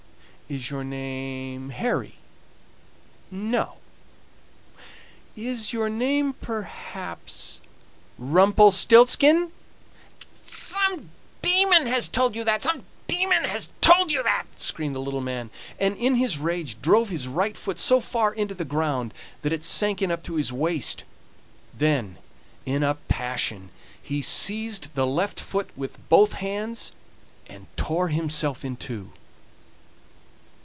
[0.49, 2.15] "Is your name Harry?"
[3.31, 3.75] "No."
[5.37, 7.61] "Is your name perhaps,
[8.19, 9.51] Rumpelstiltzkin?"
[10.45, 11.09] "Some
[11.41, 12.63] demon has told you that!
[12.63, 17.07] some demon has told you that!" screamed the little man, and in his rage drove
[17.07, 19.13] his right foot so far into the ground
[19.43, 21.05] that it sank in up to his waist;
[21.73, 22.17] then
[22.65, 23.69] in a passion
[24.03, 26.91] he seized the left foot with both hands
[27.47, 29.13] and tore himself in two.